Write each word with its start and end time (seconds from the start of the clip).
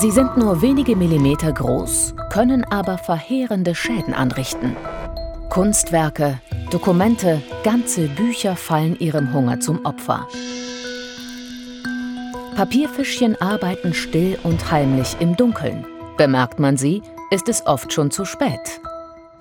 Sie 0.00 0.10
sind 0.10 0.38
nur 0.38 0.62
wenige 0.62 0.96
Millimeter 0.96 1.52
groß, 1.52 2.14
können 2.30 2.64
aber 2.64 2.96
verheerende 2.96 3.74
Schäden 3.74 4.14
anrichten. 4.14 4.74
Kunstwerke, 5.50 6.40
Dokumente, 6.70 7.42
ganze 7.64 8.08
Bücher 8.08 8.56
fallen 8.56 8.98
ihrem 8.98 9.34
Hunger 9.34 9.60
zum 9.60 9.84
Opfer. 9.84 10.26
Papierfischchen 12.56 13.38
arbeiten 13.42 13.92
still 13.92 14.38
und 14.42 14.70
heimlich 14.70 15.18
im 15.20 15.36
Dunkeln. 15.36 15.84
Bemerkt 16.16 16.58
man 16.58 16.78
sie, 16.78 17.02
ist 17.30 17.50
es 17.50 17.66
oft 17.66 17.92
schon 17.92 18.10
zu 18.10 18.24
spät. 18.24 18.80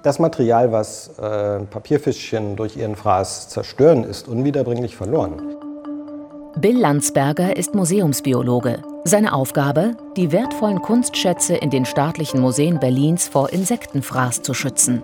Das 0.04 0.20
Material, 0.20 0.74
was 0.74 1.18
äh, 1.20 1.60
Papierfischchen 1.60 2.58
durch 2.58 2.76
ihren 2.76 2.98
Fraß 2.98 3.48
zerstören, 3.48 4.04
ist 4.04 4.28
unwiederbringlich 4.28 4.98
verloren. 4.98 5.59
Bill 6.62 6.78
Landsberger 6.78 7.56
ist 7.56 7.74
Museumsbiologe. 7.74 8.82
Seine 9.06 9.32
Aufgabe, 9.32 9.96
die 10.18 10.34
wertvollen 10.34 10.82
Kunstschätze 10.82 11.56
in 11.56 11.70
den 11.70 11.86
staatlichen 11.86 12.42
Museen 12.42 12.82
Berlins 12.82 13.30
vor 13.30 13.54
Insektenfraß 13.54 14.42
zu 14.42 14.54
schützen. 14.54 15.02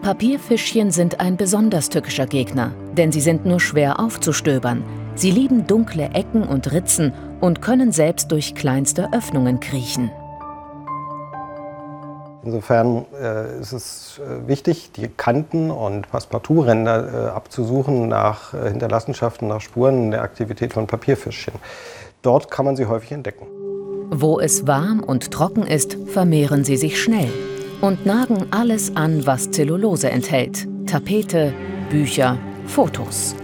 Papierfischchen 0.00 0.92
sind 0.92 1.20
ein 1.20 1.36
besonders 1.36 1.90
tückischer 1.90 2.26
Gegner, 2.26 2.72
denn 2.96 3.12
sie 3.12 3.20
sind 3.20 3.44
nur 3.44 3.60
schwer 3.60 4.00
aufzustöbern. 4.00 4.82
Sie 5.14 5.30
lieben 5.30 5.66
dunkle 5.66 6.08
Ecken 6.14 6.44
und 6.44 6.72
Ritzen 6.72 7.12
und 7.42 7.60
können 7.60 7.92
selbst 7.92 8.32
durch 8.32 8.54
kleinste 8.54 9.12
Öffnungen 9.12 9.60
kriechen. 9.60 10.10
Insofern 12.42 13.04
äh, 13.20 13.60
ist 13.60 13.72
es 13.72 14.18
äh, 14.18 14.48
wichtig, 14.48 14.92
die 14.92 15.08
Kanten 15.08 15.70
und 15.70 16.10
Passepartout-Ränder 16.10 17.28
äh, 17.28 17.28
abzusuchen 17.30 18.08
nach 18.08 18.54
äh, 18.54 18.70
Hinterlassenschaften, 18.70 19.48
nach 19.48 19.60
Spuren 19.60 20.10
der 20.10 20.22
Aktivität 20.22 20.72
von 20.72 20.86
Papierfischchen. 20.86 21.54
Dort 22.22 22.50
kann 22.50 22.64
man 22.64 22.76
sie 22.76 22.86
häufig 22.86 23.12
entdecken. 23.12 23.46
Wo 24.10 24.40
es 24.40 24.66
warm 24.66 25.00
und 25.00 25.30
trocken 25.30 25.66
ist, 25.66 25.96
vermehren 26.06 26.64
sie 26.64 26.76
sich 26.76 27.00
schnell 27.00 27.30
und 27.80 28.06
nagen 28.06 28.46
alles 28.50 28.96
an, 28.96 29.26
was 29.26 29.50
Zellulose 29.50 30.10
enthält. 30.10 30.66
Tapete, 30.86 31.52
Bücher, 31.90 32.36
Fotos. 32.66 33.34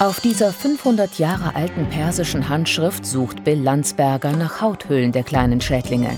Auf 0.00 0.20
dieser 0.20 0.52
500 0.52 1.18
Jahre 1.18 1.56
alten 1.56 1.88
persischen 1.88 2.48
Handschrift 2.48 3.04
sucht 3.04 3.42
Bill 3.42 3.60
Landsberger 3.60 4.30
nach 4.30 4.60
Hauthüllen 4.60 5.10
der 5.10 5.24
kleinen 5.24 5.60
Schädlinge. 5.60 6.16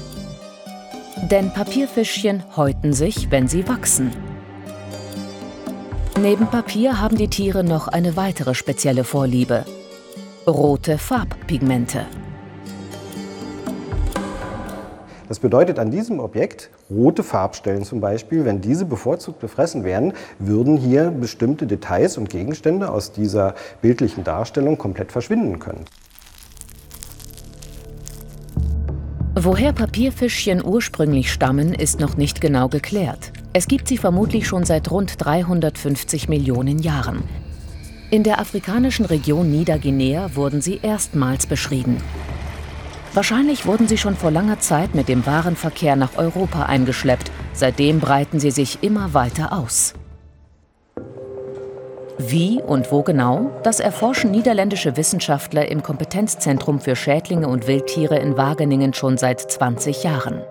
Denn 1.31 1.51
Papierfischchen 1.55 2.43
häuten 2.57 2.93
sich, 2.93 3.31
wenn 3.31 3.49
sie 3.49 3.67
wachsen. 3.67 4.13
Neben 6.21 6.47
Papier 6.49 7.01
haben 7.01 7.17
die 7.17 7.29
Tiere 7.29 7.65
noch 7.65 7.89
eine 7.89 8.17
weitere 8.17 8.55
spezielle 8.55 9.05
Vorliebe. 9.05 9.65
Rote 10.47 10.99
Farbpigmente. 10.99 12.05
Das 15.31 15.39
bedeutet 15.39 15.79
an 15.79 15.93
diesem 15.93 16.19
Objekt 16.19 16.71
rote 16.91 17.23
Farbstellen 17.23 17.85
zum 17.85 18.01
Beispiel, 18.01 18.45
wenn 18.45 18.61
diese 18.61 18.85
bevorzugt 18.85 19.39
befressen 19.39 19.85
werden, 19.85 20.13
würden 20.41 20.77
hier 20.77 21.13
bestimmte 21.13 21.69
Details 21.69 22.19
und 22.19 22.29
Gegenstände 22.29 22.91
aus 22.91 23.13
dieser 23.13 23.55
bildlichen 23.81 24.25
Darstellung 24.25 24.77
komplett 24.77 25.13
verschwinden 25.13 25.61
können. 25.61 25.85
Woher 29.37 29.73
Papierfischchen 29.73 30.65
ursprünglich 30.65 31.31
stammen, 31.31 31.75
ist 31.75 32.01
noch 32.01 32.17
nicht 32.17 32.41
genau 32.41 32.69
geklärt. 32.69 33.33
Es 33.53 33.69
gibt 33.69 33.87
sie 33.87 33.99
vermutlich 33.99 34.49
schon 34.49 34.65
seit 34.65 34.91
rund 34.91 35.15
350 35.25 36.29
Millionen 36.29 36.81
Jahren. 36.81 37.23
In 38.11 38.25
der 38.25 38.41
afrikanischen 38.41 39.05
Region 39.05 39.49
Niederguinea 39.49 40.35
wurden 40.35 40.61
sie 40.61 40.81
erstmals 40.83 41.47
beschrieben. 41.47 41.99
Wahrscheinlich 43.13 43.67
wurden 43.67 43.89
sie 43.89 43.99
schon 43.99 44.17
vor 44.17 44.31
langer 44.31 44.61
Zeit 44.61 44.95
mit 44.95 45.09
dem 45.09 45.27
Warenverkehr 45.27 45.97
nach 45.97 46.17
Europa 46.17 46.65
eingeschleppt. 46.65 47.31
Seitdem 47.53 47.99
breiten 47.99 48.39
sie 48.39 48.53
sich 48.53 48.83
immer 48.83 49.15
weiter 49.15 49.53
aus. 49.53 49.95
Wie 52.19 52.61
und 52.63 52.93
wo 52.93 53.03
genau, 53.03 53.51
das 53.63 53.81
erforschen 53.81 54.31
niederländische 54.31 54.97
Wissenschaftler 54.97 55.69
im 55.71 55.83
Kompetenzzentrum 55.83 56.79
für 56.79 56.95
Schädlinge 56.95 57.49
und 57.49 57.67
Wildtiere 57.67 58.19
in 58.19 58.37
Wageningen 58.37 58.95
schon 58.95 59.17
seit 59.17 59.41
20 59.41 60.05
Jahren. 60.05 60.43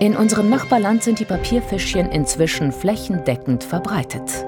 In 0.00 0.16
unserem 0.16 0.50
Nachbarland 0.50 1.02
sind 1.02 1.20
die 1.20 1.24
Papierfischchen 1.24 2.10
inzwischen 2.10 2.72
flächendeckend 2.72 3.64
verbreitet. 3.64 4.46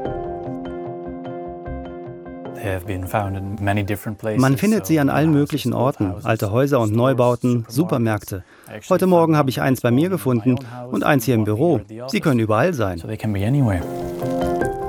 Man 4.37 4.57
findet 4.57 4.87
sie 4.87 5.01
an 5.01 5.09
allen 5.09 5.33
möglichen 5.33 5.73
Orten, 5.73 6.15
alte 6.23 6.51
Häuser 6.51 6.81
und 6.81 6.95
Neubauten, 6.95 7.65
Supermärkte. 7.69 8.45
Heute 8.89 9.07
Morgen 9.07 9.37
habe 9.37 9.51
ich 9.51 9.61
eins 9.61 9.81
bei 9.81 9.91
mir 9.91 10.09
gefunden 10.09 10.57
und 10.91 11.05
eins 11.05 11.25
hier 11.25 11.35
im 11.35 11.45
Büro. 11.45 11.81
Sie 12.09 12.21
können 12.21 12.41
überall 12.41 12.75
sein. 12.75 13.03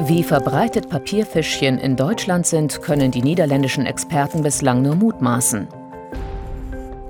Wie 0.02 0.24
verbreitet 0.24 0.90
Papierfischchen 0.90 1.78
in 1.78 1.96
Deutschland 1.96 2.47
sind, 2.47 2.81
können 2.81 3.12
die 3.12 3.22
niederländischen 3.22 3.85
Experten 3.85 4.44
bislang 4.44 4.81
nur 4.81 4.96
mutmaßen. 4.96 5.68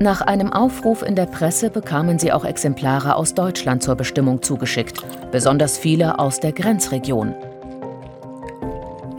Nach 0.02 0.22
einem 0.22 0.53
Aufruf 0.53 1.03
in 1.03 1.16
der 1.16 1.25
Presse 1.25 1.69
bekamen 1.69 2.19
sie 2.19 2.31
auch 2.31 2.46
Exemplare 2.46 3.16
aus 3.16 3.34
Deutschland 3.34 3.84
zur 3.84 3.96
Bestimmung 3.96 4.42
zugeschickt, 4.42 5.03
besonders 5.31 5.78
viele 5.78 6.19
aus 6.19 6.40
der 6.40 6.53
Grenzregion. 6.53 7.36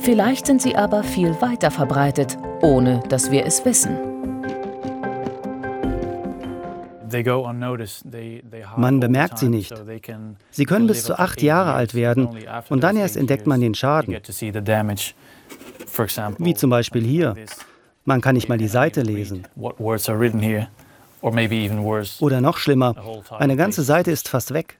Vielleicht 0.02 0.46
sind 0.46 0.62
sie 0.62 0.76
aber 0.76 1.02
viel 1.02 1.40
weiter 1.40 1.70
verbreitet, 1.70 2.38
ohne 2.62 3.02
dass 3.08 3.30
wir 3.30 3.44
es 3.44 3.64
wissen. 3.64 3.98
Man 8.76 9.00
bemerkt 9.00 9.38
sie 9.38 9.48
nicht. 9.48 9.74
Sie 10.50 10.64
können 10.64 10.86
bis 10.86 11.04
zu 11.04 11.18
acht 11.18 11.42
Jahre 11.42 11.74
alt 11.74 11.94
werden 11.94 12.28
und 12.68 12.82
dann 12.82 12.96
erst 12.96 13.16
entdeckt 13.16 13.46
man 13.46 13.60
den 13.60 13.74
Schaden. 13.74 14.16
Wie 16.38 16.54
zum 16.54 16.70
Beispiel 16.70 17.02
hier. 17.02 17.34
Man 18.04 18.20
kann 18.20 18.34
nicht 18.34 18.48
mal 18.48 18.58
die 18.58 18.68
Seite 18.68 19.02
lesen. 19.02 19.46
Oder 22.20 22.40
noch 22.40 22.56
schlimmer, 22.56 22.94
eine 23.38 23.56
ganze 23.56 23.82
Seite 23.82 24.10
ist 24.10 24.28
fast 24.28 24.54
weg. 24.54 24.78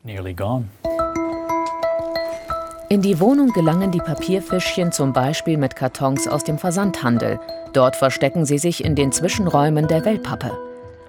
In 2.93 3.03
die 3.03 3.21
Wohnung 3.21 3.53
gelangen 3.53 3.93
die 3.93 4.01
Papierfischchen 4.01 4.91
zum 4.91 5.13
Beispiel 5.13 5.57
mit 5.57 5.77
Kartons 5.77 6.27
aus 6.27 6.43
dem 6.43 6.59
Versandhandel. 6.59 7.39
Dort 7.73 7.95
verstecken 7.95 8.45
sie 8.45 8.59
sich 8.59 8.85
in 8.85 8.97
den 8.97 9.13
Zwischenräumen 9.13 9.87
der 9.87 10.05
Wellpappe. 10.05 10.59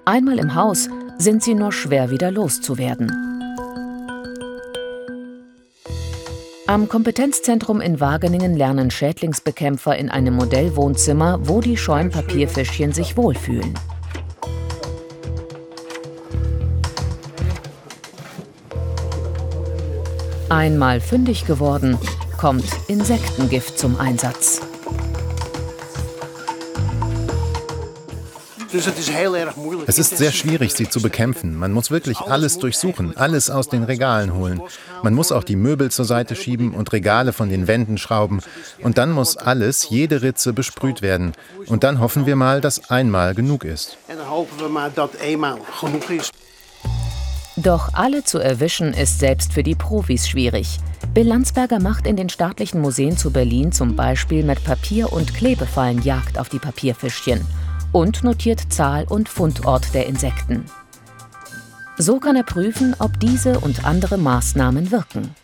Einmal 0.04 0.38
im 0.38 0.54
Haus 0.54 0.88
sind 1.18 1.42
sie 1.42 1.56
nur 1.56 1.72
schwer 1.72 2.10
wieder 2.10 2.30
loszuwerden. 2.30 3.10
Am 6.68 6.88
Kompetenzzentrum 6.88 7.80
in 7.80 7.98
Wageningen 7.98 8.56
lernen 8.56 8.92
Schädlingsbekämpfer 8.92 9.96
in 9.96 10.08
einem 10.08 10.34
Modellwohnzimmer, 10.34 11.40
wo 11.48 11.60
die 11.60 11.76
scheuen 11.76 12.10
Papierfischchen 12.10 12.92
sich 12.92 13.16
wohlfühlen. 13.16 13.74
Einmal 20.52 21.00
fündig 21.00 21.46
geworden, 21.46 21.96
kommt 22.36 22.66
Insektengift 22.86 23.78
zum 23.78 23.98
Einsatz. 23.98 24.60
Es 29.86 29.98
ist 29.98 30.18
sehr 30.18 30.30
schwierig, 30.30 30.74
sie 30.74 30.90
zu 30.90 31.00
bekämpfen. 31.00 31.56
Man 31.56 31.72
muss 31.72 31.90
wirklich 31.90 32.18
alles 32.18 32.58
durchsuchen, 32.58 33.16
alles 33.16 33.48
aus 33.48 33.70
den 33.70 33.84
Regalen 33.84 34.34
holen. 34.34 34.60
Man 35.02 35.14
muss 35.14 35.32
auch 35.32 35.44
die 35.44 35.56
Möbel 35.56 35.90
zur 35.90 36.04
Seite 36.04 36.36
schieben 36.36 36.74
und 36.74 36.92
Regale 36.92 37.32
von 37.32 37.48
den 37.48 37.66
Wänden 37.66 37.96
schrauben. 37.96 38.42
Und 38.82 38.98
dann 38.98 39.10
muss 39.10 39.38
alles, 39.38 39.88
jede 39.88 40.20
Ritze 40.20 40.52
besprüht 40.52 41.00
werden. 41.00 41.32
Und 41.64 41.82
dann 41.82 41.98
hoffen 41.98 42.26
wir 42.26 42.36
mal, 42.36 42.60
dass 42.60 42.90
einmal 42.90 43.34
genug 43.34 43.64
ist. 43.64 43.96
Doch 47.56 47.90
alle 47.92 48.24
zu 48.24 48.38
erwischen 48.38 48.94
ist 48.94 49.18
selbst 49.18 49.52
für 49.52 49.62
die 49.62 49.74
Profis 49.74 50.26
schwierig. 50.26 50.78
Bill 51.12 51.28
Landsberger 51.28 51.80
macht 51.80 52.06
in 52.06 52.16
den 52.16 52.30
staatlichen 52.30 52.80
Museen 52.80 53.18
zu 53.18 53.30
Berlin 53.30 53.72
zum 53.72 53.94
Beispiel 53.94 54.42
mit 54.42 54.64
Papier- 54.64 55.12
und 55.12 55.34
Klebefallen 55.34 56.00
Jagd 56.02 56.38
auf 56.38 56.48
die 56.48 56.58
Papierfischchen 56.58 57.46
und 57.92 58.24
notiert 58.24 58.72
Zahl 58.72 59.04
und 59.04 59.28
Fundort 59.28 59.92
der 59.92 60.06
Insekten. 60.06 60.64
So 61.98 62.18
kann 62.18 62.36
er 62.36 62.42
prüfen, 62.42 62.96
ob 62.98 63.20
diese 63.20 63.60
und 63.60 63.84
andere 63.84 64.16
Maßnahmen 64.16 64.90
wirken. 64.90 65.34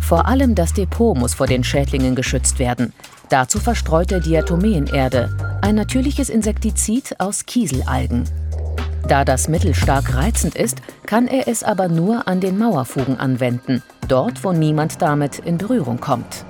Vor 0.00 0.26
allem 0.26 0.54
das 0.54 0.72
Depot 0.72 1.14
muss 1.18 1.34
vor 1.34 1.46
den 1.46 1.62
Schädlingen 1.62 2.14
geschützt 2.14 2.58
werden. 2.58 2.94
Dazu 3.28 3.60
verstreut 3.60 4.10
er 4.10 4.20
Diatomeenerde, 4.20 5.58
ein 5.60 5.74
natürliches 5.74 6.30
Insektizid 6.30 7.20
aus 7.20 7.44
Kieselalgen. 7.44 8.24
Da 9.08 9.24
das 9.24 9.48
Mittel 9.48 9.74
stark 9.74 10.14
reizend 10.14 10.54
ist, 10.54 10.82
kann 11.06 11.28
er 11.28 11.48
es 11.48 11.64
aber 11.64 11.88
nur 11.88 12.28
an 12.28 12.40
den 12.40 12.58
Mauerfugen 12.58 13.18
anwenden, 13.18 13.82
dort 14.06 14.44
wo 14.44 14.52
niemand 14.52 15.00
damit 15.00 15.38
in 15.38 15.56
Berührung 15.56 15.98
kommt. 15.98 16.44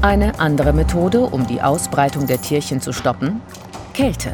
Eine 0.00 0.40
andere 0.40 0.72
Methode, 0.72 1.20
um 1.20 1.46
die 1.46 1.60
Ausbreitung 1.60 2.26
der 2.26 2.40
Tierchen 2.40 2.80
zu 2.80 2.92
stoppen? 2.92 3.42
Kälte. 3.92 4.32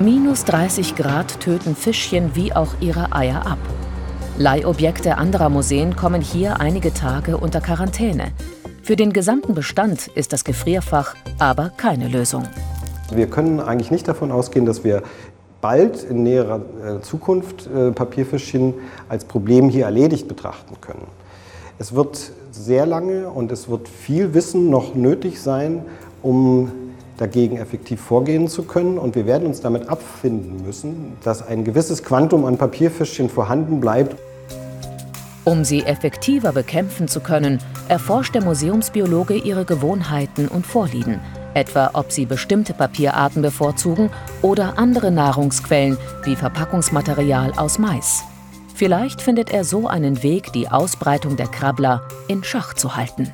Minus 0.00 0.44
30 0.44 0.96
Grad 0.96 1.38
töten 1.40 1.76
Fischchen 1.76 2.34
wie 2.34 2.52
auch 2.52 2.74
ihre 2.80 3.14
Eier 3.14 3.46
ab. 3.46 3.58
Leihobjekte 4.36 5.16
anderer 5.16 5.48
Museen 5.48 5.94
kommen 5.94 6.20
hier 6.20 6.60
einige 6.60 6.92
Tage 6.92 7.38
unter 7.38 7.60
Quarantäne. 7.60 8.32
Für 8.82 8.96
den 8.96 9.12
gesamten 9.12 9.54
Bestand 9.54 10.08
ist 10.08 10.32
das 10.32 10.44
Gefrierfach 10.44 11.14
aber 11.38 11.70
keine 11.70 12.08
Lösung. 12.08 12.46
Wir 13.12 13.28
können 13.28 13.60
eigentlich 13.60 13.90
nicht 13.90 14.08
davon 14.08 14.32
ausgehen, 14.32 14.66
dass 14.66 14.84
wir 14.84 15.02
bald 15.60 16.04
in 16.04 16.22
näherer 16.22 16.60
äh, 16.84 17.00
Zukunft 17.00 17.68
äh, 17.68 17.90
Papierfischchen 17.92 18.74
als 19.08 19.24
Problem 19.24 19.68
hier 19.68 19.84
erledigt 19.84 20.28
betrachten 20.28 20.76
können. 20.80 21.06
Es 21.78 21.94
wird 21.94 22.32
sehr 22.52 22.86
lange 22.86 23.28
und 23.28 23.52
es 23.52 23.68
wird 23.68 23.88
viel 23.88 24.34
Wissen 24.34 24.70
noch 24.70 24.94
nötig 24.94 25.40
sein, 25.40 25.82
um 26.22 26.72
dagegen 27.18 27.58
effektiv 27.58 28.00
vorgehen 28.00 28.48
zu 28.48 28.62
können. 28.62 28.98
Und 28.98 29.14
wir 29.14 29.26
werden 29.26 29.46
uns 29.46 29.60
damit 29.60 29.88
abfinden 29.88 30.64
müssen, 30.64 31.12
dass 31.22 31.46
ein 31.46 31.64
gewisses 31.64 32.02
Quantum 32.02 32.44
an 32.44 32.58
Papierfischchen 32.58 33.28
vorhanden 33.28 33.80
bleibt. 33.80 34.16
Um 35.44 35.64
sie 35.64 35.84
effektiver 35.84 36.52
bekämpfen 36.52 37.08
zu 37.08 37.20
können, 37.20 37.60
erforscht 37.88 38.34
der 38.34 38.42
Museumsbiologe 38.42 39.34
ihre 39.34 39.64
Gewohnheiten 39.64 40.48
und 40.48 40.66
Vorlieben, 40.66 41.20
etwa 41.56 41.90
ob 41.94 42.12
sie 42.12 42.26
bestimmte 42.26 42.74
Papierarten 42.74 43.42
bevorzugen 43.42 44.10
oder 44.42 44.78
andere 44.78 45.10
Nahrungsquellen 45.10 45.96
wie 46.24 46.36
Verpackungsmaterial 46.36 47.52
aus 47.56 47.78
Mais. 47.78 48.22
Vielleicht 48.74 49.22
findet 49.22 49.50
er 49.50 49.64
so 49.64 49.88
einen 49.88 50.22
Weg, 50.22 50.52
die 50.52 50.68
Ausbreitung 50.68 51.36
der 51.36 51.48
Krabbler 51.48 52.06
in 52.28 52.44
Schach 52.44 52.74
zu 52.74 52.94
halten. 52.94 53.32